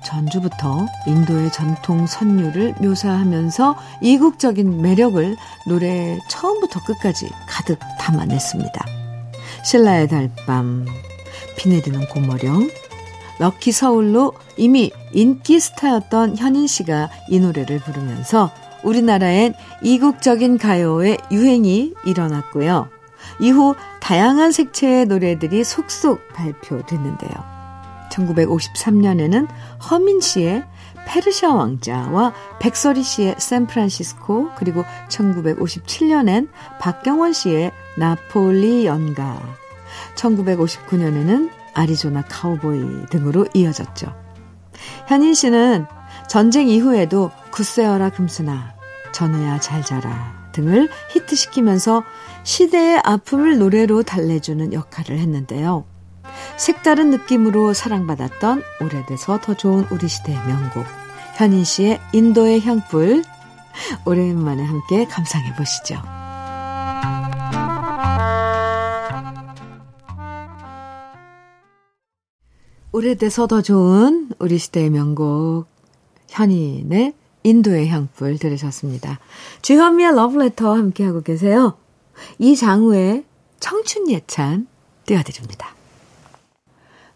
전주부터 0.04 0.86
인도의 1.06 1.52
전통 1.52 2.06
선율을 2.06 2.74
묘사하면서 2.80 3.76
이국적인 4.02 4.80
매력을 4.82 5.36
노래 5.66 6.18
처음부터 6.28 6.84
끝까지 6.84 7.30
가득 7.48 7.78
담아냈습니다. 7.98 8.86
신라의 9.64 10.08
달밤, 10.08 10.86
비 11.56 11.68
내리는 11.68 12.06
고머령, 12.08 12.70
럭키 13.38 13.72
서울로 13.72 14.32
이미 14.56 14.90
인기 15.12 15.60
스타였던 15.60 16.38
현인 16.38 16.66
씨가 16.66 17.10
이 17.28 17.40
노래를 17.40 17.80
부르면서 17.80 18.50
우리나라엔 18.82 19.54
이국적인 19.82 20.58
가요의 20.58 21.18
유행이 21.30 21.94
일어났고요. 22.06 22.88
이후 23.40 23.74
다양한 24.00 24.52
색채의 24.52 25.06
노래들이 25.06 25.64
속속 25.64 26.20
발표됐는데요. 26.32 27.55
1953년에는 28.10 29.48
허민 29.90 30.20
씨의 30.20 30.64
페르시아 31.06 31.54
왕자와 31.54 32.32
백설이 32.58 33.02
씨의 33.02 33.36
샌프란시스코 33.38 34.50
그리고 34.56 34.84
1957년엔 35.08 36.48
박경원 36.80 37.32
씨의 37.32 37.72
나폴리 37.96 38.86
연가 38.86 39.40
1959년에는 40.16 41.50
아리조나 41.74 42.22
카우보이 42.22 43.06
등으로 43.10 43.46
이어졌죠. 43.54 44.14
현인 45.06 45.34
씨는 45.34 45.86
전쟁 46.28 46.68
이후에도 46.68 47.30
굳세어라 47.50 48.10
금수나 48.10 48.74
전우야 49.12 49.60
잘 49.60 49.84
자라 49.84 50.50
등을 50.52 50.88
히트시키면서 51.10 52.02
시대의 52.42 53.00
아픔을 53.04 53.58
노래로 53.58 54.02
달래주는 54.02 54.72
역할을 54.72 55.18
했는데요. 55.18 55.84
색다른 56.56 57.10
느낌으로 57.10 57.72
사랑받았던 57.74 58.62
오래돼서 58.80 59.38
더 59.40 59.54
좋은 59.54 59.86
우리 59.90 60.08
시대의 60.08 60.38
명곡 60.46 60.84
현인 61.36 61.64
씨의 61.64 62.00
인도의 62.12 62.62
향불 62.62 63.22
오랜만에 64.04 64.64
함께 64.64 65.04
감상해 65.04 65.54
보시죠. 65.54 66.02
오래돼서 72.92 73.46
더 73.46 73.60
좋은 73.60 74.30
우리 74.38 74.56
시대의 74.56 74.88
명곡 74.88 75.66
현인의 76.28 77.12
인도의 77.42 77.88
향불 77.88 78.38
들으셨습니다. 78.38 79.20
주현미의 79.60 80.14
러브레터 80.16 80.74
함께하고 80.74 81.20
계세요. 81.20 81.76
이장우의 82.38 83.24
청춘 83.60 84.10
예찬 84.10 84.66
띄워드립니다. 85.04 85.75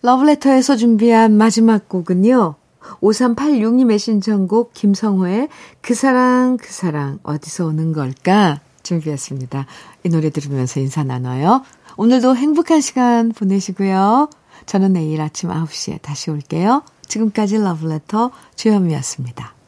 러브레터에서 0.03 0.77
준비한 0.77 1.37
마지막 1.37 1.89
곡은요. 1.89 2.55
5386님의 3.03 3.99
신청곡 3.99 4.73
김성호의 4.73 5.49
그 5.81 5.95
사랑 5.95 6.57
그 6.57 6.73
사랑 6.73 7.19
어디서 7.23 7.67
오는 7.67 7.93
걸까 7.93 8.61
준비했습니다. 8.83 9.67
이 10.05 10.09
노래 10.09 10.31
들으면서 10.31 10.81
인사 10.81 11.05
나눠요. 11.05 11.63
오늘도 11.97 12.37
행복한 12.37 12.81
시간 12.81 13.31
보내시고요. 13.33 14.31
저는 14.67 14.95
내일 14.95 15.21
아침 15.21 15.51
9시에 15.51 16.01
다시 16.01 16.31
올게요. 16.31 16.83
지금까지 17.07 17.59
러브레터 17.59 18.31
주현미였습니다. 18.57 19.60